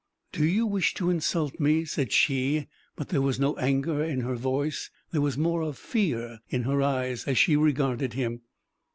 [0.31, 2.65] "Do you wish to insult me?" said she;
[2.95, 6.81] but there was no anger in her voice: there was more of fear in her
[6.81, 8.41] eyes as she regarded him.